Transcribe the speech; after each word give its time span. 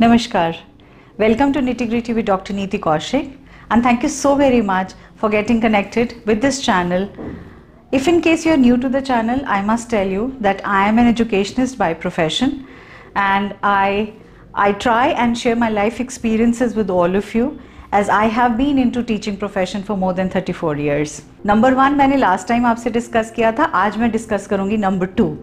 Namaskar. 0.00 0.56
Welcome 1.18 1.52
to 1.52 1.60
Nitty 1.60 1.90
Gritty 1.90 2.14
with 2.14 2.24
Dr. 2.24 2.54
Neeti 2.54 2.78
Kaushik. 2.80 3.36
And 3.70 3.82
thank 3.82 4.02
you 4.02 4.08
so 4.08 4.34
very 4.34 4.62
much 4.62 4.94
for 5.16 5.28
getting 5.28 5.60
connected 5.60 6.22
with 6.24 6.40
this 6.40 6.62
channel. 6.62 7.06
If 7.92 8.08
in 8.08 8.22
case 8.22 8.46
you're 8.46 8.56
new 8.56 8.78
to 8.78 8.88
the 8.88 9.02
channel, 9.02 9.42
I 9.44 9.60
must 9.60 9.90
tell 9.90 10.08
you 10.08 10.34
that 10.40 10.66
I 10.66 10.88
am 10.88 10.98
an 10.98 11.06
educationist 11.06 11.76
by 11.76 11.92
profession 11.92 12.66
and 13.14 13.54
I, 13.62 14.14
I 14.54 14.72
try 14.72 15.08
and 15.08 15.36
share 15.36 15.54
my 15.54 15.68
life 15.68 16.00
experiences 16.00 16.74
with 16.74 16.88
all 16.88 17.14
of 17.14 17.34
you 17.34 17.60
as 17.92 18.08
I 18.08 18.24
have 18.24 18.56
been 18.56 18.78
into 18.78 19.02
teaching 19.02 19.36
profession 19.36 19.82
for 19.82 19.98
more 19.98 20.14
than 20.14 20.30
34 20.30 20.76
years. 20.76 21.22
Number 21.44 21.74
one 21.74 21.98
मैंने 21.98 22.18
last 22.20 22.48
time 22.48 22.64
आपसे 22.64 22.90
discuss 22.90 23.30
किया 23.36 23.52
था 23.58 23.64
आज 23.84 23.98
मैं 23.98 24.10
discuss 24.12 24.46
करूँगी 24.46 24.78
number 24.78 25.14
two 25.20 25.36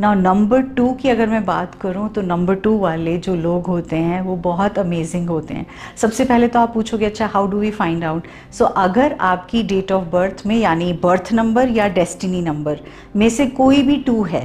ना 0.00 0.12
number 0.14 0.60
two 0.76 0.92
की 0.92 1.08
अगर 1.08 1.26
मैं 1.28 1.44
बात 1.44 1.74
करूँ 1.80 2.08
तो 2.08 2.22
नंबर 2.22 2.54
टू 2.56 2.76
वाले 2.78 3.16
जो 3.18 3.34
लोग 3.36 3.66
होते 3.66 3.96
हैं 3.96 4.20
वो 4.22 4.36
बहुत 4.44 4.78
अमेजिंग 4.78 5.28
होते 5.30 5.54
हैं। 5.54 5.66
सबसे 5.96 6.24
पहले 6.24 6.48
तो 6.48 6.58
आप 6.58 6.72
पूछोगे 6.74 7.06
अच्छा 7.06 7.26
how 7.26 7.46
do 7.46 7.58
we 7.58 7.70
find 7.70 8.04
out 8.04 8.26
so 8.58 8.64
अगर 8.84 9.16
आपकी 9.22 9.62
डेट 9.72 9.92
ऑफ़ 9.92 10.04
बर्थ 10.12 10.42
में 10.46 10.56
यानी 10.56 10.92
बर्थ 11.02 11.32
नंबर 11.32 11.68
या 11.70 11.88
डेस्टिनी 11.98 12.40
नंबर 12.42 12.80
में 13.16 13.28
से 13.30 13.46
कोई 13.60 13.82
भी 13.82 13.96
टू 14.06 14.22
है 14.22 14.44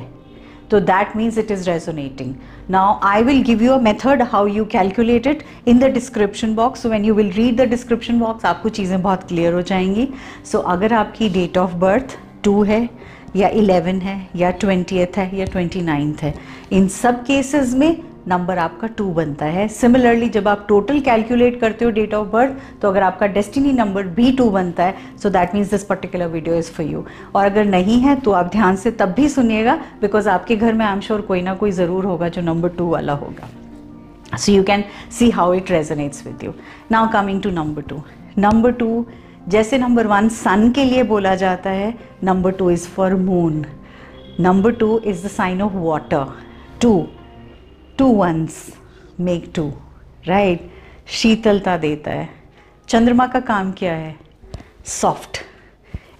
तो 0.72 0.80
that 0.81 1.16
means 1.18 1.38
it 1.38 1.52
is 1.52 1.70
resonating 1.70 2.34
now 2.70 3.00
I 3.03 3.23
will 3.23 3.42
give 3.44 3.64
you 3.64 3.72
a 3.72 3.80
method 3.81 4.22
how 4.31 4.48
you 4.48 4.66
calculate 4.72 5.28
it 5.28 5.44
in 5.67 5.80
the 5.80 5.94
description 5.94 6.56
box 6.56 6.86
when 6.86 7.06
you 7.06 7.14
will 7.14 7.31
read 7.31 7.62
the 7.62 7.70
description 7.70 8.20
box 8.20 8.45
आपको 8.45 8.70
चीज़ें 8.70 9.02
बहुत 9.02 9.28
क्लियर 9.28 9.53
हो 9.53 9.62
जाएँगी। 9.62 10.08
सो 10.45 10.58
so, 10.58 10.66
अगर 10.67 10.94
आपकी 10.94 11.30
डेट 11.30 11.58
ऑफ़ 11.58 11.76
बर्थ 11.78 12.17
टू 12.44 12.62
है 12.64 12.88
या 13.35 13.49
11 13.52 14.02
है, 14.02 14.17
या 14.35 14.52
ट्वेंटी 14.53 14.98
है, 14.98 15.30
या 15.38 15.45
ट्वेंटी 15.45 15.81
नाइन्थ 15.84 16.23
है। 16.23 16.34
इन 16.71 16.88
सब 16.88 17.23
केसेस 17.25 17.73
में 17.75 17.98
नंबर 18.27 18.58
आपका 18.58 18.88
टू 18.98 19.05
बनता 19.13 19.45
है। 19.45 19.67
सिमिलरली 19.70 20.27
जब 20.30 20.48
आप 20.48 20.66
टोटल 20.70 20.99
कैलकुलेट 20.99 21.59
करते 21.61 21.85
हो 21.85 21.91
डेट 21.91 22.13
ऑफ़ 22.13 22.27
बर्थ 22.27 22.53
तो 22.81 22.89
अगर 22.89 23.03
आपका 23.03 23.27
डेस्टिनी 23.27 23.73
नंबर 23.73 24.03
भी 24.16 24.31
टू 24.31 24.50
बनता 24.52 24.83
है 24.83 24.95
so 25.23 25.30
that 25.30 25.53
means 25.55 25.69
this 25.72 25.83
particular 25.83 26.27
video 26.27 26.55
is 26.55 26.72
for 26.72 26.86
you 26.86 27.03
और 27.36 27.45
अगर 27.45 27.66
नहीं 27.66 28.00
है 28.00 28.16
तो 28.19 28.31
आप 28.31 28.50
ध्यान 28.52 28.75
से 28.75 28.92
तब 28.92 29.14
भी 29.17 29.27
सुनिएगा 29.30 29.75
बिकॉज़ 30.02 30.30
आपके 30.30 30.55
घर 30.55 30.73
में 30.73 30.86
आई 30.86 30.92
एम 30.94 31.02
श्योर 31.02 31.22
कोई 31.22 31.42
ना 31.42 31.53
कोई 31.55 31.72
ज़रूर 31.72 32.05
होगा 32.05 32.30
जो 32.30 32.42
नंबर 32.42 32.70
टू 32.70 32.89
वाला 32.89 33.14
होगा। 33.16 34.38
So 34.38 34.52
you 34.52 34.64
can 34.64 34.83
see 35.11 35.30
how 35.30 35.53
it 35.53 35.72
resonates 35.72 36.25
with 36.27 36.44
you 36.44 36.53
now 36.92 37.11
coming 37.14 37.42
to 37.42 37.49
number 37.52 37.81
two 37.81 38.02
number 38.38 38.72
two 38.72 39.05
जैसे 39.50 39.78
नंबर 39.78 40.08
वन 40.08 40.30
सन 40.30 40.72
के 40.72 40.84
लिए 40.84 41.04
बोला 41.04 41.36
जाता 41.36 41.70
है 41.70 41.94
number 42.24 42.52
two 42.52 42.70
is 42.72 42.88
for 42.88 43.16
moon 43.16 43.66
number 44.40 44.72
two 44.72 45.00
is 45.00 45.26
the 45.26 45.30
sign 45.30 45.62
of 45.62 45.74
water 45.74 46.34
two 46.82 47.08
two 47.98 48.08
ones 48.14 48.58
make 49.20 49.52
two 49.56 49.72
right 50.28 50.70
शीतलता 51.08 51.78
देता 51.78 52.12
है। 52.12 52.30
चंद्रमा 52.88 53.28
का 53.28 53.40
काम 53.40 53.72
क्या 53.72 53.94
है? 53.94 54.16
Soft 54.86 55.45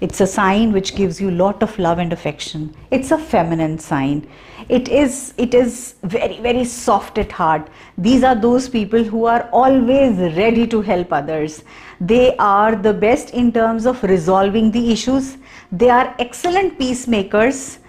It's 0.02 0.20
a 0.20 0.28
sign 0.28 0.74
which 0.74 0.96
gives 0.96 1.22
you 1.22 1.32
lot 1.32 1.64
of 1.64 1.78
love 1.80 2.00
and 2.00 2.12
affection. 2.12 2.76
It's 2.92 3.12
a 3.12 3.18
feminine 3.18 3.80
sign. 3.80 4.28
It 4.68 4.90
is, 4.90 5.34
it 5.38 5.54
is 5.54 5.96
very, 6.04 6.40
very 6.42 6.66
soft 6.66 7.18
at 7.18 7.32
heart. 7.32 7.70
These 7.98 8.24
are 8.24 8.36
those 8.36 8.68
people 8.68 9.04
who 9.04 9.26
are 9.26 9.50
always 9.54 10.18
ready 10.36 10.68
to 10.68 10.82
help 10.82 11.14
others. 11.14 11.64
They 12.02 12.36
are 12.38 12.76
the 12.76 12.94
best 12.94 13.30
in 13.30 13.54
terms 13.54 13.86
of 13.86 14.04
resolving 14.04 14.72
the 14.72 14.92
issues. 14.92 15.38
They 15.72 15.90
are 15.90 16.14
excellent 16.20 16.78
peacemakers. 16.78 17.80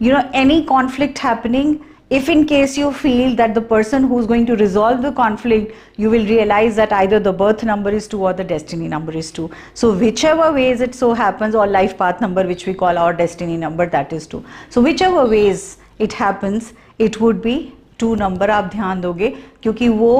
You 0.00 0.12
know, 0.12 0.30
any 0.32 0.64
conflict 0.64 1.18
happening, 1.18 1.84
if 2.13 2.27
in 2.27 2.45
case 2.45 2.75
you 2.75 2.91
feel 2.91 3.35
that 3.35 3.53
the 3.53 3.61
person 3.61 4.03
who's 4.03 4.25
going 4.25 4.45
to 4.45 4.55
resolve 4.55 5.01
the 5.01 5.11
conflict 5.11 5.75
you 5.95 6.09
will 6.09 6.25
realize 6.25 6.75
that 6.75 6.91
either 6.99 7.19
the 7.19 7.31
birth 7.31 7.63
number 7.63 7.91
is 7.91 8.07
2 8.07 8.21
or 8.29 8.33
the 8.33 8.43
destiny 8.43 8.87
number 8.87 9.11
is 9.11 9.31
2 9.31 9.49
so 9.73 9.91
whichever 10.03 10.51
ways 10.51 10.81
it 10.81 10.95
so 10.95 11.13
happens 11.13 11.55
or 11.55 11.67
life 11.67 11.97
path 11.97 12.19
number 12.21 12.45
which 12.53 12.65
we 12.65 12.73
call 12.73 12.97
our 12.97 13.13
destiny 13.13 13.57
number 13.57 13.85
that 13.97 14.11
is 14.11 14.25
2 14.27 14.43
so 14.69 14.81
whichever 14.81 15.27
ways 15.35 15.77
it 15.99 16.13
happens 16.13 16.73
it 16.97 17.21
would 17.21 17.41
be 17.43 17.57
2 17.99 18.15
number 18.25 18.49
आप 18.57 18.69
ध्यान 18.73 19.01
दोगे 19.01 19.29
क्योंकि 19.63 19.89
वो 20.01 20.13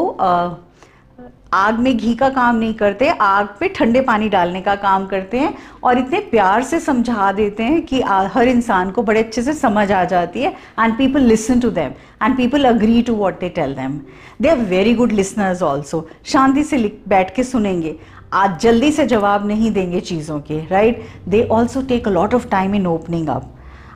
आग 1.55 1.79
में 1.79 1.97
घी 1.97 2.15
का 2.15 2.29
काम 2.29 2.57
नहीं 2.57 2.75
करते, 2.75 3.09
आग 3.09 3.49
पे 3.61 3.69
ठंडे 3.69 4.01
पानी 4.01 4.29
डालने 4.29 4.61
का 4.61 4.75
काम 4.77 5.07
करते 5.07 5.39
हैं 5.39 5.55
और 5.85 5.99
इतने 5.99 6.21
प्यार 6.31 6.63
से 6.63 6.81
समझा 6.81 7.31
देते 7.33 7.63
हैं 7.63 7.83
कि 7.83 8.01
हर 8.35 8.49
इंसान 8.49 8.91
को 8.91 9.03
बड़े 9.03 9.21
अच्छे 9.21 9.43
से 9.43 9.53
समझ 9.55 9.91
आ 9.93 10.05
जाती 10.05 10.43
है 10.43 10.51
and 10.81 10.97
people 10.99 11.21
listen 11.21 11.61
to 11.61 11.71
them 11.71 11.93
and 12.23 12.37
people 12.37 12.65
agree 12.65 13.03
to 13.03 13.15
what 13.15 13.41
they 13.41 13.49
tell 13.49 13.75
them 13.75 14.01
they 14.43 14.49
are 14.49 14.59
very 14.67 14.95
good 14.95 15.13
listeners 15.13 15.63
also 15.63 16.09
शांति 16.25 16.65
से 16.65 16.79
बैठ 17.09 17.35
के 17.35 17.45
सुनेंगे। 17.45 17.97
आज 18.33 18.61
जल्दी 18.61 18.91
से 18.93 19.07
जवाब 19.07 19.47
नहीं 19.47 19.71
देंगे 19.73 20.01
चीज़ों 20.01 20.41
के 20.41 20.59
right 20.71 21.05
they 21.29 21.47
also 21.53 21.83
take 21.83 22.09
a 22.09 22.11
lot 22.11 22.35
of 22.35 22.49
time 22.49 22.75
in 22.75 22.87
opening 22.87 23.29
up 23.29 23.51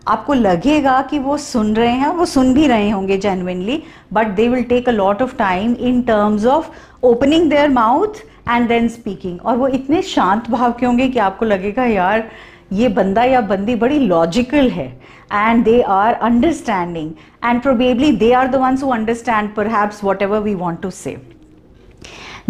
आपको 0.08 0.34
लगेगा 0.34 1.00
कि 1.10 1.18
वो 1.18 1.36
सुन 1.36 1.74
रहे 1.76 1.92
हैं, 1.92 2.08
वो 2.08 2.24
सुन 2.26 2.52
भी 2.54 2.66
रहे 2.66 2.90
होंगे 2.90 3.18
genuinely 3.18 3.82
but 4.12 4.34
they 4.36 4.48
will 4.48 4.62
take 4.64 4.88
a 4.88 4.92
lot 4.92 5.22
of 5.22 5.36
time 5.36 5.74
in 5.80 6.02
terms 6.02 6.46
of 6.46 6.68
opening 7.06 7.48
their 7.50 7.68
mouth 7.70 8.20
and 8.50 8.68
then 8.68 8.88
speaking 8.88 9.40
और 9.40 9.56
वो 9.56 9.68
इतने 9.68 10.02
शांत 10.02 10.50
भाव 10.50 10.72
के 10.80 10.86
होंगे 10.86 11.08
कि 11.08 11.18
आपको 11.18 11.44
लगेगा, 11.44 11.84
यार, 11.84 12.28
ये 12.72 12.88
बंदा 12.88 13.24
या 13.24 13.40
बंदी 13.40 13.74
बड़ी 13.76 13.98
लॉजिकल 13.98 14.68
है 14.70 14.88
and 15.32 15.64
they 15.64 15.80
are 15.82 16.14
understanding 16.14 17.10
and 17.44 17.62
probably 17.62 18.12
they 18.16 18.32
are 18.32 18.48
the 18.48 18.62
ones 18.62 18.82
who 18.82 18.90
understand 18.90 19.54
perhaps 19.76 20.04
whatever 20.22 20.40
we 20.40 20.54
want 20.54 20.82
to 20.82 20.90
say 20.90 21.16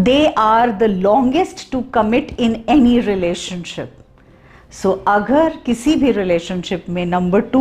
they 0.06 0.32
are 0.40 0.70
the 0.80 0.88
longest 1.04 1.62
to 1.72 1.78
commit 1.94 2.28
in 2.38 2.52
any 2.68 3.00
relationship. 3.00 3.97
So 4.72 4.90
अगर 5.08 5.56
किसी 5.66 5.94
भी 5.96 6.10
रिलेशनशिप 6.12 6.84
में 6.88 7.04
नंबर 7.06 7.40
टू 7.52 7.60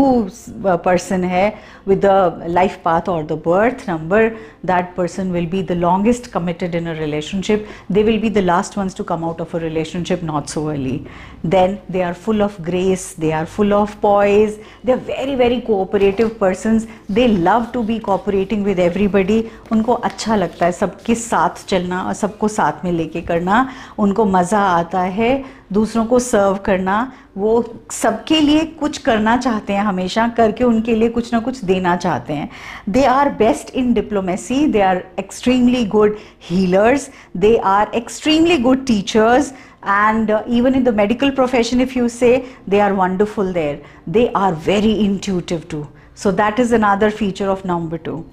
पर्सन 0.66 1.24
है 1.24 1.48
with 1.88 2.00
the 2.06 2.46
life 2.48 2.78
path 2.86 3.10
और 3.10 3.24
the 3.26 3.32
birth 3.46 3.86
number 3.90 4.28
that 4.66 4.94
person 4.96 5.32
will 5.32 5.46
be 5.50 5.62
the 5.64 5.72
longest 5.72 6.28
committed 6.32 6.76
in 6.76 6.88
a 6.88 6.94
relationship 7.00 7.68
they 7.92 8.04
will 8.04 8.20
be 8.22 8.30
the 8.30 8.38
last 8.38 8.78
ones 8.78 8.96
to 8.98 9.04
come 9.04 9.24
out 9.26 9.42
of 9.42 9.56
a 9.58 9.60
relationship 9.60 10.24
not 10.24 10.48
so 10.48 10.66
early 10.70 11.00
then 11.46 11.78
they 11.92 12.02
are 12.02 12.14
full 12.26 12.42
of 12.42 12.62
grace 12.62 13.16
they 13.20 13.32
are 13.32 13.46
full 13.56 13.74
of 13.74 13.96
poise 14.02 14.60
they 14.86 14.92
are 14.92 15.00
very 15.08 15.36
very 15.36 15.60
cooperative 15.70 16.36
person 16.42 16.80
they 17.12 17.28
love 17.28 17.66
to 17.74 17.84
be 17.84 18.00
cooperating 18.10 18.66
with 18.66 18.80
everybody 18.80 19.44
उनको 19.72 19.94
अच्छा 19.94 20.36
लगता 20.36 20.66
है 20.66 20.72
सबके 20.72 21.16
साथ 21.16 21.66
चलना 21.68 22.02
और 22.02 22.14
सबको 22.14 22.48
साथ 22.48 22.86
में 22.86 22.92
लेके 22.92 23.22
करना. 23.22 23.68
उनको 24.00 24.26
मज़ा 24.26 24.60
आता 24.60 25.02
है. 25.02 25.44
दूसरों 25.74 26.06
को 26.06 26.20
सर्व 26.20 26.56
करना, 26.66 27.12
वो 27.38 27.74
सबके 27.92 28.40
लिए 28.40 28.64
कुछ 28.80 28.98
करना 28.98 29.36
चाहते 29.38 29.74
हैं 29.74 29.84
हमेशा, 29.84 30.28
करके 30.28 30.64
उनके 30.64 30.96
लिए 30.96 31.10
कुछ 31.10 31.34
ना 31.34 31.40
कुछ 31.40 31.64
देना 31.66 31.96
चाहते 31.96 32.34
हैं। 32.34 32.50
They 32.90 33.04
are 33.06 33.30
best 33.40 33.70
in 33.76 33.94
diplomacy 33.94 34.66
they 34.68 34.82
are 34.82 35.04
extremely 35.20 35.86
good 35.88 36.16
healers 36.50 37.10
they 37.38 37.56
are 37.66 37.92
extremely 37.96 38.58
good 38.58 38.86
teachers 38.88 39.52
and 39.86 40.32
even 40.32 40.76
in 40.76 40.84
the 40.84 40.94
medical 40.96 41.30
profession 41.32 41.82
if 41.82 41.98
you 41.98 42.08
say 42.10 42.36
they 42.70 42.80
are 42.80 42.94
wonderful 42.94 43.54
there 43.54 43.82
they 44.10 44.26
are 44.36 44.54
very 44.66 44.94
intuitive 45.06 45.64
too 45.72 45.86
so 46.24 46.32
that 46.42 46.60
is 46.60 46.76
another 46.76 47.10
feature 47.12 47.48
of 47.48 47.68
number 47.68 47.98
two 48.06 48.24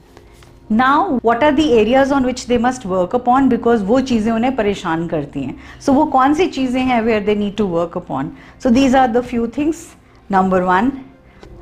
now 0.72 1.18
what 1.24 1.44
are 1.44 1.52
the 1.52 1.68
areas 1.70 2.12
on 2.14 2.24
which 2.26 2.44
they 2.48 2.58
must 2.58 2.86
work 2.86 3.14
upon 3.14 3.48
because 3.48 3.82
वो 3.84 4.00
चीज़ें 4.00 4.32
उन्हें 4.32 4.54
परेशान 4.56 5.06
करती 5.08 5.42
हैं। 5.42 5.56
सो 5.80 5.92
so, 5.92 5.98
वो 5.98 6.04
कौन 6.06 6.34
सी 6.34 6.46
चीज़ें 6.48 6.80
हैं 6.82 7.00
where 7.02 7.24
they 7.24 7.34
need 7.34 7.56
to 7.56 7.66
work 7.66 7.96
upon 7.96 8.30
so 8.62 8.70
these 8.70 8.96
are 8.96 9.08
the 9.08 9.20
few 9.22 9.46
things 9.58 9.86
number 10.30 10.62
one 10.62 10.90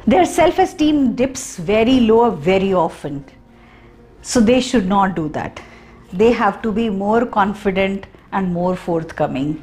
their 0.08 0.24
self 0.26 0.60
esteem 0.60 1.06
dips 1.16 1.56
very 1.66 1.98
low 2.00 2.24
very 2.46 2.72
often 2.72 3.20
so 4.24 4.40
they 4.40 4.60
should 4.60 4.86
not 4.86 5.14
do 5.16 5.28
that 5.34 5.60
they 6.14 6.30
have 6.40 6.52
to 6.62 6.72
be 6.72 6.88
more 7.02 7.24
confident 7.34 8.06
and 8.34 8.52
more 8.52 8.74
forthcoming 9.18 9.54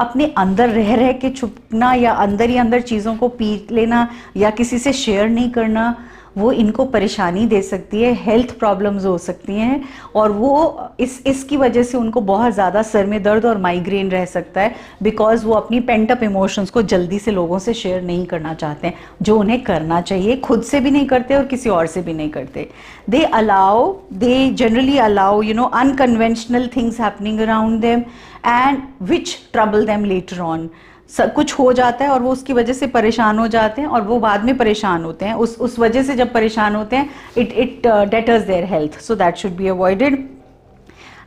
अपने 0.00 0.26
अंदर 0.38 0.68
रह 0.70 0.94
रह 0.96 1.12
के 1.12 1.30
छुपना 1.30 1.92
या 1.94 2.12
अंदर 2.18 2.50
ही 2.50 2.56
अंदर 2.56 2.80
चीज़ों 2.82 3.16
को 3.16 3.28
पी 3.28 3.54
लेना 3.70 4.08
या 4.36 4.50
किसी 4.50 4.78
से 4.78 4.92
शेयर 4.92 5.28
नहीं 5.28 5.50
करना 5.50 5.94
वो 6.38 6.50
इनको 6.52 6.84
परेशानी 6.86 7.44
दे 7.46 7.60
सकती 7.62 8.02
है 8.02 8.12
हेल्थ 8.16 8.58
प्रॉब्लम्स 8.58 9.04
हो 9.04 9.16
सकती 9.18 9.54
हैं 9.54 9.82
और 10.14 10.32
वो 10.32 10.90
इस, 11.00 11.22
इसकी 11.26 11.56
वजह 11.56 11.82
से 11.82 11.98
उनको 11.98 12.20
बहुत 12.22 12.52
ज़्यादा 12.54 12.82
सर 12.82 13.06
में 13.06 13.22
दर्द 13.22 13.46
और 13.46 13.58
माइग्रेन 13.58 14.10
रह 14.10 14.24
सकता 14.26 14.60
है 14.60 14.74
बिकॉज़ 15.02 15.46
वो 15.46 15.54
अपनी 15.54 15.80
पेंटअप 15.82 16.22
इमोशंस 16.22 16.70
को 16.70 16.82
जल्दी 16.84 17.18
से 17.18 17.30
लोगों 17.30 17.58
से 17.58 17.74
शेयर 17.74 18.02
नहीं 18.02 18.26
करना 18.26 18.54
चाहते 18.54 18.86
हैं। 18.86 18.94
जो 19.22 19.38
उन्हें 19.38 19.62
करना 19.64 20.00
चाहिए, 20.00 20.36
खुद 20.36 20.62
से 20.62 20.80
भी 20.80 20.90
नहीं 20.90 21.06
करते 21.06 21.34
और 21.34 21.44
किसी 21.46 21.70
और 21.70 21.86
से 21.86 22.02
भी 22.02 22.12
नहीं 22.12 22.30
करते। 22.30 22.68
They 23.10 23.22
allow 23.24 23.92
they 24.12 24.48
generally 24.52 24.98
allow 24.98 25.42
you 25.42 25.54
know 25.54 25.64
unconventional 25.64 26.68
things 26.76 27.00
happening 27.00 27.40
around 27.40 27.80
them 27.80 28.00
and 28.46 28.82
which 29.02 29.36
trouble 29.52 29.86
them 29.86 30.04
later 30.04 30.40
on 30.40 30.68
कुछ 31.18 31.52
हो 31.58 31.72
जाता 31.72 32.04
है 32.04 32.10
और 32.10 32.22
वो 32.22 32.32
उसकी 32.32 32.52
वजह 32.52 32.72
से 32.72 32.86
परेशान 32.86 33.38
हो 33.38 33.46
जाते 33.48 33.82
हैं 33.82 33.88
और 33.88 34.02
वो 34.02 34.18
बाद 34.20 34.44
में 34.44 34.56
परेशान 34.56 35.04
होते 35.04 35.24
हैं। 35.24 35.34
उस 35.34 35.56
उस 35.60 35.78
वजह 35.78 36.02
से 36.02 36.14
जब 36.16 36.32
परेशान 36.32 36.74
होते 36.76 36.96
हैं 36.96 37.10
it 37.38 37.52
it 37.52 37.86
deters 37.86 38.42
their 38.42 38.64
health 38.64 39.00
so 39.00 39.14
that 39.14 39.36
should 39.36 39.56
be 39.56 39.68
avoided 39.68 40.14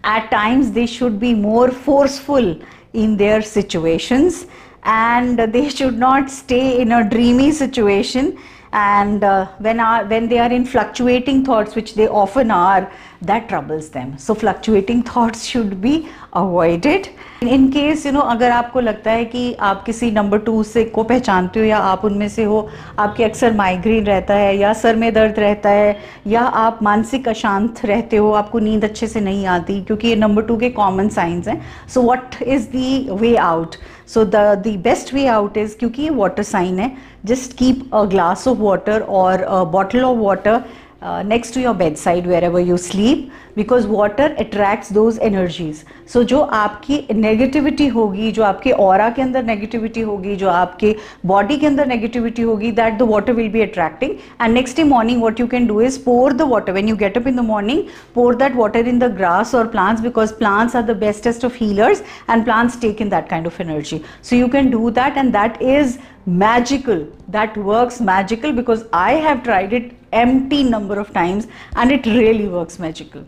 at 0.08 0.30
times 0.32 0.68
they 0.68 0.86
should 0.88 1.20
be 1.20 1.34
more 1.36 1.72
forceful 1.86 2.56
in 2.96 3.16
their 3.18 3.42
situations 3.42 4.44
and 4.88 5.42
they 5.52 5.70
should 5.70 5.98
not 6.00 6.30
stay 6.30 6.60
in 6.72 6.92
a 6.92 7.00
dreamy 7.10 7.52
situation 7.52 8.34
and 8.76 9.24
when 9.62 9.80
are 9.80 10.06
when 10.06 10.28
they 10.28 10.38
are 10.38 10.54
in 10.54 10.64
fluctuating 10.66 11.46
thoughts 11.50 11.76
which 11.76 11.94
they 11.98 12.06
often 12.24 12.52
are 12.52 12.88
that 13.24 13.48
troubles 13.48 13.92
them 13.94 14.16
so 14.18 14.34
fluctuating 14.34 15.04
thoughts 15.08 15.44
should 15.44 15.74
be 15.82 16.04
avoided 16.34 17.08
in 17.48 17.68
case 17.72 18.06
you 18.06 18.12
know 18.12 18.20
अगर 18.20 18.52
आपको 18.52 18.80
लगता 18.80 19.12
है 19.12 19.26
कि 19.26 19.54
आप 19.62 19.84
किसी 19.84 20.10
number 20.12 20.38
two 20.40 20.64
से 20.64 20.84
को 20.86 21.04
पहचानते 21.04 21.60
हो 21.60 21.66
या 21.66 21.78
आप 21.78 22.06
उनमें 22.06 22.28
से 22.30 22.44
हो, 22.44 22.68
आपके 23.00 23.24
अक्सर 23.24 23.54
माइग्रेन 23.54 24.06
रहता 24.06 24.34
है 24.36 24.56
या 24.58 24.74
सर 24.74 24.96
में 24.96 25.12
दर्द 25.14 25.40
रहता 25.40 25.70
है 25.70 25.98
या 26.28 26.42
आप 26.42 26.80
मानसिक 26.84 27.28
अशांत 27.30 27.86
रहते 27.86 28.18
हो, 28.18 28.32
आपको 28.34 28.60
नींद 28.60 28.84
अच्छे 28.84 29.08
से 29.08 29.22
नहीं 29.22 29.46
आती 29.48 29.82
क्योंकि 29.82 30.08
ये 30.08 30.16
नंबर 30.16 30.44
टू 30.44 30.58
के 30.58 30.70
कॉमन 30.72 31.10
साइंस 31.10 31.48
हैं। 31.48 31.62
So 31.94 32.04
what 32.04 32.42
is 32.44 32.68
the 32.70 33.08
way 33.12 33.36
out 33.38 33.76
so 34.08 34.24
the 34.26 34.36
the 34.66 34.76
best 34.84 35.14
way 35.14 35.26
out 35.30 35.58
is 35.58 35.78
क्योंकि 35.78 36.02
ये 36.02 36.10
वाटर 36.12 36.44
साइन 36.44 36.80
है 36.80 36.92
just 37.26 37.58
keep 37.58 37.94
a 37.94 38.04
glass 38.06 38.48
of 38.48 38.58
water 38.60 39.02
और 39.02 39.46
bottle 39.72 40.04
of 40.04 40.18
water 40.20 40.62
next 41.03 41.55
to 41.55 41.61
your 41.61 41.75
bed 41.77 41.97
side 41.97 42.27
wherever 42.45 42.61
you 42.61 42.77
sleep 42.77 43.29
because 43.57 43.85
water 43.91 44.35
attracts 44.41 44.93
those 44.93 45.19
energies 45.23 45.83
so 46.13 46.23
जो 46.33 46.41
आपकी 46.41 46.99
negativity 47.15 47.87
होगी 47.89 48.31
जो 48.33 48.43
आपके 48.45 48.71
और 48.87 49.09
के 49.11 49.23
अंदर 49.23 49.45
नेगेटिविटी 49.45 50.01
होगी 50.01 50.35
जो 50.37 50.49
आपके 50.49 50.95
बॉडी 51.27 51.57
के 51.59 51.67
अंदर 51.67 51.87
नेगेटिविटी 51.87 52.43
होगी 52.43 52.71
that 52.73 52.99
the 52.99 53.09
water 53.11 53.33
will 53.33 53.49
be 53.51 53.61
attracting 53.63 54.13
and 54.43 54.55
next 54.55 54.77
day 54.77 54.85
morning 54.85 55.23
what 55.23 55.41
you 55.41 55.47
can 55.47 55.67
do 55.67 55.81
is 55.81 56.03
pour 56.05 56.33
the 56.33 56.49
water 56.51 56.73
when 56.73 56.89
you 56.89 56.97
get 56.97 57.19
up 57.19 57.27
in 57.29 57.37
the 57.37 57.45
morning 57.51 57.83
pour 58.15 58.35
that 58.37 58.57
water 58.57 58.89
in 58.89 58.99
the 58.99 59.13
grass 59.17 59.55
और 59.55 59.67
plants 59.69 60.03
because 60.03 60.33
plants 60.39 60.77
are 60.77 60.83
the 60.83 60.97
bestest 61.01 61.45
of 61.45 61.61
healers 61.61 62.03
and 62.31 62.45
plants 62.45 62.81
take 62.81 63.03
in 63.03 63.09
that 63.09 63.29
kind 63.29 63.47
of 63.47 63.61
energy 63.61 64.01
so 64.23 64.37
you 64.37 64.49
can 64.49 64.71
do 64.71 64.91
that 64.91 65.17
and 65.17 65.35
that 65.35 65.61
is 65.61 65.99
magical 66.41 67.07
that 67.29 67.57
works 67.69 68.01
magical 68.01 68.53
because 68.53 68.85
i 68.93 69.13
have 69.27 69.43
tried 69.43 69.73
it 69.73 69.93
empty 70.16 70.64
number 70.70 71.00
of 71.00 71.14
times 71.14 71.48
and 71.80 71.92
it 71.92 72.08
really 72.08 72.48
works 72.48 72.80
magical 72.82 73.26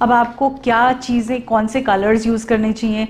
अब 0.00 0.12
आपको 0.12 0.48
क्या 0.64 0.92
चीज़ें, 0.92 1.40
कौन 1.42 1.66
से 1.66 1.80
colours 1.80 2.26
use 2.26 2.46
करने 2.46 2.72
चाहिए? 2.72 3.08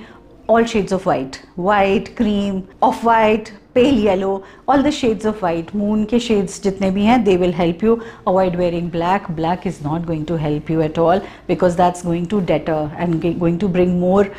All 0.51 0.65
shades 0.65 0.93
of 0.93 1.09
white 1.09 1.37
white 1.59 2.09
cream 2.17 2.61
off 2.83 3.05
white 3.07 3.49
pale 3.75 3.99
yellow 3.99 4.43
all 4.69 4.83
the 4.83 4.91
shades 4.91 5.27
of 5.27 5.43
white 5.43 5.75
moon 5.77 6.05
के 6.05 6.19
shades 6.19 6.63
जितने 6.63 6.91
भी 6.91 7.05
हैं 7.05 7.23
they 7.25 7.37
will 7.37 7.55
help 7.55 7.83
you 7.85 7.99
avoid 8.29 8.57
wearing 8.57 8.91
black 8.91 9.31
black 9.31 9.67
is 9.67 9.83
not 9.85 10.07
going 10.07 10.27
to 10.27 10.37
help 10.37 10.71
you 10.71 10.81
at 10.81 10.99
all 10.99 11.21
because 11.49 11.77
that's 11.77 12.07
going 12.07 12.27
to 12.27 12.41
deter 12.41 12.91
and 12.99 13.39
going 13.39 13.59
to 13.61 13.69
bring 13.69 13.99
more 14.01 14.33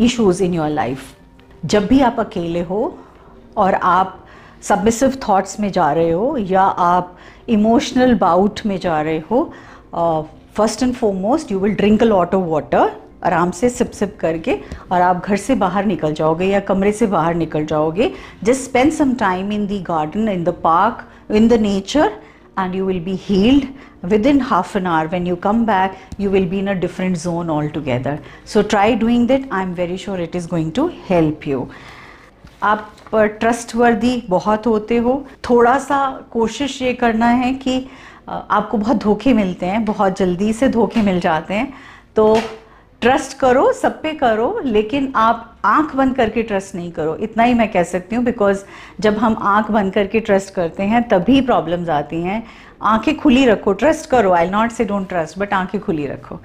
issues 0.00 0.42
in 0.44 0.54
your 0.54 0.68
life 0.68 1.14
जब 1.64 1.86
भी 1.86 2.00
आप 2.00 2.20
अकेले 2.20 2.62
हो 2.62 2.98
और 3.56 3.74
आप 3.74 4.21
सबमिसिव 4.68 5.18
थॉट्स 5.28 5.58
में 5.60 5.70
जा 5.72 5.90
रहे 5.92 6.10
हो 6.10 6.36
या 6.38 6.62
आप 6.62 7.16
इमोशनल 7.48 8.14
बाउट 8.18 8.60
में 8.66 8.78
जा 8.80 9.00
रहे 9.02 9.18
हो 9.30 9.44
first 10.56 10.82
and 10.82 10.94
foremost 10.94 11.52
you 11.52 11.58
will 11.58 11.74
drink 11.74 12.02
a 12.02 12.06
lot 12.06 12.34
of 12.34 12.44
water 12.50 12.90
आराम 13.24 13.50
से 13.50 13.68
सिप 13.70 13.90
सिप 13.90 14.16
करके, 14.20 14.58
और 14.92 15.00
आप 15.00 15.24
घर 15.26 15.36
से 15.36 15.54
बाहर 15.54 15.84
निकल 15.86 16.12
जाओगे 16.14 16.46
या 16.46 16.60
कमरे 16.70 16.92
से 16.92 17.06
बाहर 17.06 17.34
निकल 17.34 17.64
जाओगे। 17.66 18.12
Just 18.44 18.60
spend 18.62 18.92
some 18.92 19.14
time 19.14 19.52
in 19.52 19.66
the 19.66 19.82
garden 19.88 20.28
in 20.28 20.44
the 20.44 20.54
park 20.64 21.32
in 21.36 21.48
the 21.48 21.60
nature 21.62 22.12
and 22.60 22.74
you 22.76 22.86
will 22.86 22.98
be 23.04 23.12
healed 23.26 23.62
within 24.12 24.40
half 24.48 24.72
an 24.78 24.86
hour. 24.86 25.06
When 25.12 25.28
you 25.28 25.36
come 25.44 25.60
back, 25.68 25.94
you 26.22 26.32
will 26.34 26.48
be 26.50 26.58
in 26.58 26.66
a 26.72 26.74
different 26.80 27.20
zone 27.22 27.52
altogether. 27.54 28.12
So 28.54 28.62
try 28.74 28.82
doing 29.04 29.24
that. 29.30 29.46
I'm 29.60 29.72
very 29.78 29.96
sure 30.02 30.18
it 30.24 30.36
is 30.40 30.48
going 30.50 30.72
to 30.78 30.84
help 31.06 31.46
you. 31.52 31.62
आप 32.62 32.90
trustworthy 33.14 34.22
बहुत 34.28 34.66
होते 34.66 34.96
हो। 34.96 35.24
थोड़ा 35.50 35.78
सा 35.78 35.98
कोशिश 36.30 36.80
ये 36.82 36.92
करना 36.94 37.26
है 37.26 37.52
कि 37.54 37.84
आपको 38.28 38.78
बहुत 38.78 38.96
धोखे 38.96 39.32
मिलते 39.32 39.66
हैं, 39.66 39.84
बहुत 39.84 40.18
जल्दी 40.18 40.52
से 40.52 40.68
धोखे 40.68 41.02
मिल 41.02 41.20
जाते 41.20 41.54
हैं। 41.54 41.72
तो 42.16 42.40
ट्रस्ट 43.02 43.38
करो, 43.38 43.72
सब 43.72 44.00
पे 44.02 44.12
करो, 44.12 44.60
लेकिन 44.64 45.12
आप 45.16 45.48
आँख 45.64 45.94
बंद 45.96 46.14
करके 46.16 46.42
ट्रस्ट 46.42 46.74
नहीं 46.74 46.90
करो। 46.92 47.14
इतना 47.16 47.42
ही 47.42 47.54
मैं 47.54 47.70
कह 47.72 47.82
सकती 47.82 48.16
हूँ 48.16 48.24
बिकॉज़ 48.24 48.64
जब 49.00 49.16
हम 49.18 49.36
आँख 49.42 49.70
बंद 49.70 49.92
करके 49.94 50.20
ट्रस्ट 50.20 50.54
करते 50.54 50.82
हैं, 50.82 51.02
तभी 51.08 51.40
प्रॉब्लम्स 51.40 51.88
आती 51.88 52.22
हैं। 52.22 52.42
आँखें 52.82 53.16
खुली 53.16 53.44
रखो 53.46 53.72
ट्रस्ट 53.72 54.08
करो। 54.10 54.32
I 54.32 54.50
not 54.50 54.70
say 54.70 54.84
don't 54.84 55.08
trust 55.08 55.38
but 55.38 55.52
आँखें 55.54 55.80
खुली 55.80 56.06
रखो। 56.06 56.40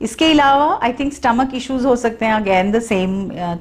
इसके 0.00 0.30
अलावा 0.30 0.78
आई 0.82 0.92
थिंक 0.98 1.12
स्टमक 1.12 1.54
इश्यूज़ 1.54 1.86
हो 1.86 1.94
सकते 1.96 2.26
हैं। 2.26 2.32
Again 2.34 2.70
the 2.72 2.80
same 2.82 3.10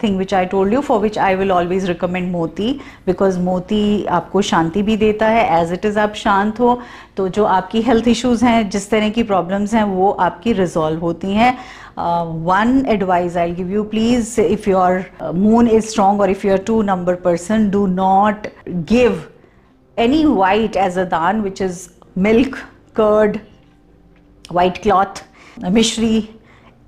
thing 0.03 0.17
which 0.17 0.33
I 0.33 0.45
told 0.45 0.73
you 0.73 0.81
for 0.81 0.99
which 0.99 1.17
I 1.19 1.35
will 1.35 1.51
always 1.51 1.85
recommend 1.87 2.31
moti 2.31 2.71
because 3.05 3.39
मोती 3.39 4.05
आपको 4.19 4.41
शांति 4.41 4.83
भी 4.83 4.95
देता 4.97 5.27
है। 5.27 5.61
एज 5.61 5.73
इट 5.73 5.85
इज़ 5.85 5.99
आप 5.99 6.13
शांत 6.15 6.59
हो 6.59 6.79
तो 7.17 7.27
जो 7.29 7.45
आपकी 7.45 7.81
हेल्थ 7.81 8.07
इश्यूज़ 8.07 8.45
हैं, 8.45 8.69
जिस 8.69 8.89
तरह 8.89 9.09
की 9.09 9.23
प्रॉब्लम्स 9.23 9.73
हैं, 9.73 9.83
वो 9.83 10.09
आपकी 10.11 10.53
रिजॉल्व 10.53 11.01
होती 11.01 11.33
हैं। 11.33 11.53
One 12.45 12.85
advice 12.89 13.37
I 13.37 13.51
give 13.53 13.71
you 13.71 13.83
please 13.85 14.39
if 14.41 14.69
your 14.69 15.03
moon 15.35 15.67
is 15.67 15.87
strong 15.87 16.21
और 16.21 16.29
if 16.29 16.47
you 16.47 16.53
are 16.53 16.59
two 16.67 16.81
number 16.83 17.15
person 17.25 17.69
do 17.69 17.85
not 17.87 18.47
give 18.69 19.23
any 19.97 20.25
white 20.25 20.75
as 20.77 20.97
a 20.97 21.03
daan 21.11 21.41
which 21.41 21.61
is 21.61 21.87
milk 22.17 22.55
curd 22.95 23.37
white 24.51 24.81
cloth 24.83 25.23
mishri 25.63 26.27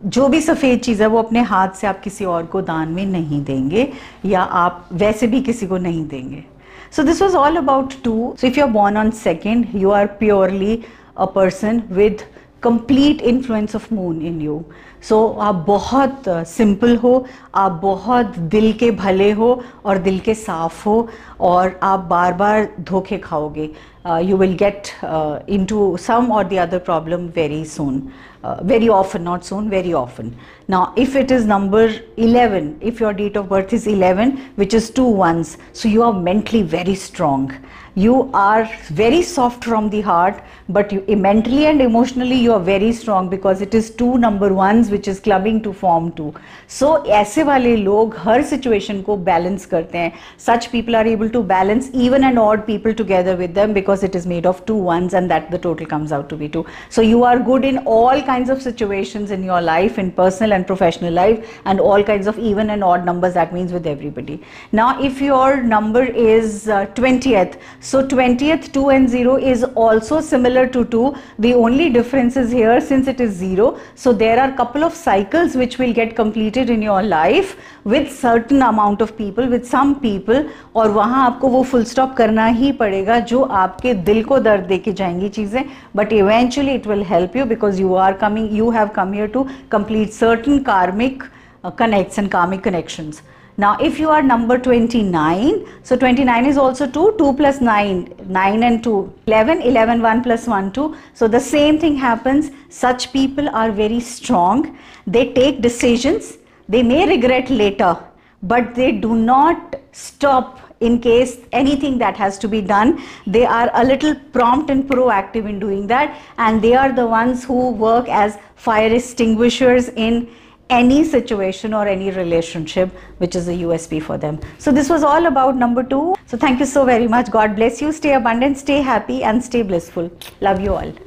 जो 0.05 0.27
भी 0.27 0.39
सफ़ेद 0.41 0.79
चीज़ 0.79 1.01
है 1.01 1.07
वो 1.07 1.17
अपने 1.17 1.41
हाथ 1.41 1.69
से 1.75 1.87
आप 1.87 1.99
किसी 2.01 2.25
और 2.25 2.45
को 2.45 2.61
दान 2.61 2.89
में 2.89 3.05
नहीं 3.05 3.43
देंगे 3.45 3.87
या 4.25 4.41
आप 4.41 4.87
वैसे 4.93 5.27
भी 5.27 5.41
किसी 5.41 5.67
को 5.67 5.77
नहीं 5.77 6.05
देंगे। 6.07 6.43
So 6.91 7.03
this 7.03 7.21
was 7.21 7.35
all 7.35 7.55
about 7.57 7.93
two 8.03 8.33
so 8.41 8.47
if 8.47 8.59
you 8.59 8.65
are 8.65 8.71
born 8.71 8.97
on 8.97 9.11
second 9.11 9.67
you 9.75 9.89
are 9.89 10.05
purely 10.19 10.83
a 11.17 11.25
person 11.25 11.83
with 11.91 12.21
complete 12.63 13.21
influence 13.21 13.75
of 13.75 13.93
moon 13.93 14.21
in 14.21 14.41
you 14.41 14.63
so 15.09 15.27
आप 15.41 15.63
बहुत 15.67 16.23
सिंपल 16.27 16.95
uh, 16.95 17.03
हो 17.03 17.25
आप 17.55 17.79
बहुत 17.81 18.37
दिल 18.39 18.71
के 18.73 18.91
भले 18.91 19.31
हो 19.31 19.63
और 19.85 19.97
दिल 19.97 20.19
के 20.19 20.33
साफ़ 20.33 20.83
हो 20.85 21.07
और 21.39 21.79
आप 21.83 21.99
बार 21.99 22.33
बार 22.33 22.67
धोखे 22.79 23.17
खाओगे। 23.17 23.69
Uh, 24.03 24.17
you 24.17 24.35
will 24.35 24.55
get 24.55 24.91
uh, 25.03 25.39
into 25.45 25.95
some 25.95 26.31
or 26.31 26.43
the 26.43 26.57
other 26.57 26.79
problem 26.79 27.29
very 27.29 27.63
soon, 27.63 28.11
uh, 28.43 28.63
very 28.63 28.89
often, 28.89 29.23
not 29.23 29.45
soon, 29.45 29.69
very 29.69 29.93
often. 29.93 30.35
Now, 30.67 30.91
if 30.97 31.15
it 31.15 31.29
is 31.29 31.45
number 31.45 31.93
11, 32.17 32.79
if 32.81 32.99
your 32.99 33.13
date 33.13 33.37
of 33.37 33.49
birth 33.49 33.73
is 33.73 33.85
11, 33.85 34.37
which 34.55 34.73
is 34.73 34.89
two 34.89 35.05
ones, 35.05 35.59
so 35.73 35.87
you 35.87 36.01
are 36.01 36.13
mentally 36.13 36.63
very 36.63 36.95
strong. 36.95 37.53
You 37.93 38.31
are 38.33 38.69
very 38.87 39.21
soft 39.21 39.65
from 39.65 39.89
the 39.89 39.99
heart 40.01 40.41
but 40.69 40.91
you 40.93 41.03
mentally 41.17 41.65
and 41.65 41.81
emotionally 41.81 42.35
you 42.35 42.53
are 42.53 42.59
very 42.59 42.93
strong 42.93 43.27
because 43.27 43.61
it 43.61 43.73
is 43.73 43.89
two 43.89 44.17
number 44.17 44.53
ones 44.53 44.89
which 44.89 45.09
is 45.09 45.19
clubbing 45.19 45.61
to 45.63 45.73
form 45.73 46.13
two. 46.13 46.33
So 46.67 47.03
aise 47.11 47.35
wale 47.35 47.77
log 47.79 48.15
her 48.15 48.43
situation 48.43 49.03
ko 49.03 49.17
balance 49.17 49.65
karte 49.65 49.91
hain 49.91 50.13
such 50.37 50.71
people 50.71 50.95
are 50.95 51.05
able 51.05 51.29
to 51.29 51.43
balance 51.43 51.89
even 51.93 52.23
and 52.23 52.39
odd 52.39 52.65
people 52.65 52.93
together 52.93 53.35
with 53.35 53.53
them 53.53 53.73
because 53.73 53.90
it 53.90 54.14
is 54.14 54.26
made 54.26 54.46
of 54.46 54.64
two 54.66 54.74
ones 54.74 55.14
and 55.14 55.30
that 55.30 55.50
the 55.50 55.58
total 55.58 55.86
comes 55.86 56.12
out 56.12 56.28
to 56.28 56.36
be 56.36 56.48
two 56.48 56.64
so 56.90 57.00
you 57.00 57.24
are 57.24 57.38
good 57.38 57.64
in 57.64 57.78
all 57.78 58.22
kinds 58.22 58.50
of 58.50 58.62
situations 58.62 59.30
in 59.30 59.42
your 59.42 59.60
life 59.60 59.98
in 59.98 60.12
personal 60.12 60.52
and 60.52 60.66
professional 60.66 61.12
life 61.12 61.60
and 61.64 61.80
all 61.80 62.02
kinds 62.02 62.26
of 62.26 62.38
even 62.38 62.70
and 62.70 62.84
odd 62.84 63.04
numbers 63.04 63.34
that 63.34 63.52
means 63.52 63.72
with 63.72 63.86
everybody 63.86 64.40
now 64.72 65.00
if 65.00 65.20
your 65.20 65.62
number 65.62 66.04
is 66.04 66.68
uh, 66.68 66.86
20th 66.94 67.58
so 67.80 68.06
20th 68.06 68.72
2 68.72 68.90
and 68.90 69.08
0 69.08 69.36
is 69.36 69.64
also 69.74 70.20
similar 70.20 70.66
to 70.66 70.84
2. 70.84 71.14
The 71.38 71.54
only 71.54 71.90
difference 71.90 72.36
is 72.36 72.50
here 72.50 72.80
since 72.80 73.08
it 73.08 73.20
is 73.20 73.34
0. 73.34 73.78
So 73.94 74.12
there 74.12 74.38
are 74.40 74.52
couple 74.52 74.84
of 74.84 74.94
cycles 74.94 75.54
which 75.54 75.78
will 75.78 75.92
get 75.92 76.14
completed 76.16 76.70
in 76.70 76.82
your 76.82 77.02
life 77.02 77.56
with 77.84 78.12
certain 78.12 78.62
amount 78.62 79.00
of 79.00 79.16
people, 79.16 79.48
with 79.48 79.66
some 79.66 80.00
people 80.00 80.44
और 80.76 80.90
वहाँ 80.90 81.24
आपको 81.26 81.48
वो 81.48 81.64
full 81.72 81.84
stop 81.84 82.16
करना 82.16 82.46
ही 82.60 82.72
पड़ेगा 82.80 83.18
जो 83.32 83.40
आपके 83.81 83.93
दिल 84.05 84.23
को 84.23 84.37
दर्द 84.39 84.65
दे 84.67 84.77
के 84.77 84.91
जाएँगी 84.93 85.29
चीज़ें 85.29 85.63
eventually 85.97 86.73
it 86.79 86.85
will 86.85 87.03
help 87.03 87.35
you 87.35 87.45
because 87.45 87.79
you 87.79 87.95
are 87.95 88.13
coming, 88.13 88.47
you 88.55 88.69
have 88.69 88.93
come 88.93 89.13
here 89.13 89.27
to 89.27 89.47
complete 89.71 90.13
certain 90.13 90.63
karmic 90.63 91.23
uh, 91.63 91.71
connects 91.71 92.19
and 92.19 92.29
karmic 92.29 92.61
connections. 92.61 93.23
Now, 93.57 93.77
if 93.79 93.99
you 93.99 94.09
are 94.09 94.21
number 94.21 94.57
29, 94.59 95.65
so 95.83 95.97
29 95.97 96.45
is 96.45 96.57
also 96.57 96.87
2, 96.87 97.15
2 97.17 97.33
plus 97.33 97.59
9, 97.59 98.13
9 98.27 98.63
and 98.63 98.83
2, 98.83 99.13
11, 99.27 99.61
11, 99.61 100.01
1 100.01 100.23
plus 100.23 100.47
1, 100.47 100.71
2. 100.71 100.95
So, 101.15 101.27
the 101.27 101.39
same 101.39 101.79
thing 101.79 101.95
happens. 101.95 102.51
Such 102.69 103.11
people 103.11 103.49
are 103.49 103.71
very 103.71 103.99
strong. 103.99 104.77
They 105.07 105.33
take 105.33 105.61
decisions. 105.61 106.37
They 106.69 106.83
may 106.83 107.07
regret 107.07 107.49
later, 107.49 107.97
but 108.43 108.75
they 108.75 108.91
do 108.91 109.15
not 109.15 109.75
stop 109.91 110.70
in 110.81 110.99
case 110.99 111.37
anything 111.51 111.97
that 111.99 112.17
has 112.17 112.37
to 112.39 112.47
be 112.47 112.61
done. 112.61 113.01
They 113.25 113.45
are 113.45 113.69
a 113.73 113.83
little 113.83 114.13
prompt 114.33 114.69
and 114.69 114.87
proactive 114.89 115.47
in 115.47 115.59
doing 115.59 115.87
that. 115.87 116.19
And 116.37 116.61
they 116.61 116.75
are 116.75 116.91
the 116.91 117.07
ones 117.07 117.43
who 117.43 117.71
work 117.71 118.09
as 118.09 118.37
fire 118.55 118.93
extinguishers 118.93 119.89
in 119.89 120.29
any 120.69 121.03
situation 121.03 121.73
or 121.73 121.85
any 121.87 122.11
relationship, 122.11 122.89
which 123.17 123.35
is 123.35 123.47
a 123.49 123.51
USP 123.51 124.01
for 124.01 124.17
them. 124.17 124.39
So, 124.57 124.71
this 124.71 124.89
was 124.89 125.03
all 125.03 125.25
about 125.25 125.57
number 125.57 125.83
two. 125.83 126.15
So, 126.25 126.37
thank 126.37 126.59
you 126.59 126.65
so 126.65 126.85
very 126.85 127.07
much. 127.07 127.29
God 127.29 127.55
bless 127.57 127.81
you. 127.81 127.91
Stay 127.91 128.13
abundant, 128.13 128.57
stay 128.57 128.81
happy, 128.81 129.23
and 129.23 129.43
stay 129.43 129.63
blissful. 129.63 130.09
Love 130.39 130.61
you 130.61 130.73
all. 130.73 130.93